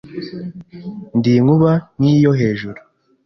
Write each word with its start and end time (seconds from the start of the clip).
Ndi 1.17 1.31
inkuba 1.39 1.71
nk’iyo 1.99 2.31
hejuru 2.39 2.79